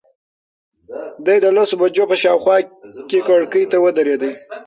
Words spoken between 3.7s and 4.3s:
ته ودرېد.